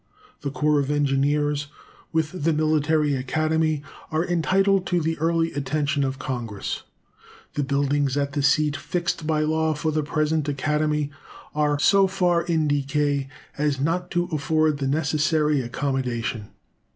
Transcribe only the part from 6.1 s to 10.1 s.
Congress. The buildings at the seat fixed by law for the